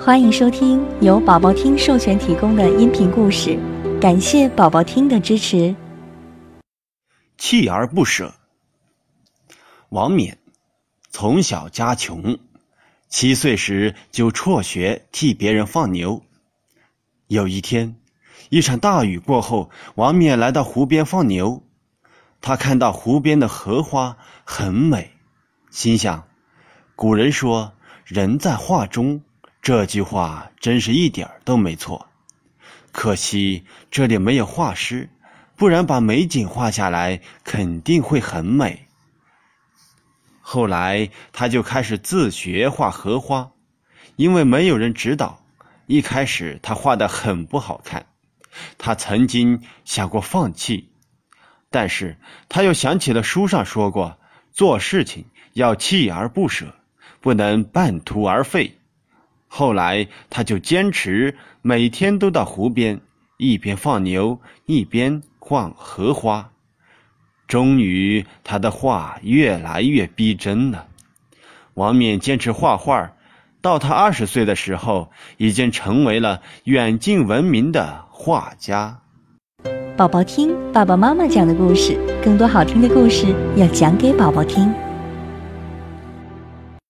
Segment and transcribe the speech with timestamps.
[0.00, 3.58] 欢迎收听由宝宝听授权提供的音频故事，
[4.00, 5.74] 感谢宝宝听的支持。
[7.36, 8.32] 锲而不舍。
[9.88, 10.38] 王冕
[11.10, 12.38] 从小家穷，
[13.08, 16.22] 七岁时就辍学替别人放牛。
[17.26, 17.96] 有一天，
[18.50, 21.64] 一场大雨过后，王冕来到湖边放牛，
[22.40, 25.10] 他看到湖边的荷花很美，
[25.70, 26.28] 心想：
[26.94, 27.72] 古人说
[28.06, 29.22] “人在画中”。
[29.60, 32.08] 这句话真是一点都没错，
[32.92, 35.10] 可惜这里没有画师，
[35.56, 38.86] 不然把美景画下来肯定会很美。
[40.40, 43.50] 后来他就开始自学画荷花，
[44.16, 45.44] 因为没有人指导，
[45.86, 48.06] 一开始他画的很不好看。
[48.78, 50.90] 他曾经想过放弃，
[51.70, 52.16] 但是
[52.48, 54.18] 他又想起了书上说过，
[54.50, 56.74] 做事情要锲而不舍，
[57.20, 58.78] 不能半途而废。
[59.48, 63.00] 后来，他就坚持每天都到湖边，
[63.38, 66.50] 一边放牛一边画荷花。
[67.46, 70.86] 终于，他的画越来越逼真了。
[71.74, 73.12] 王冕坚持画画，
[73.62, 79.00] 到他二十岁的时候，已经成为了远近闻名的画家。
[79.96, 84.87] 宝宝听爸爸妈妈讲的故事，更多好听的故事要讲给宝宝听。